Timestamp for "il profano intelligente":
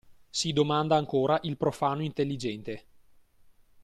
1.43-2.85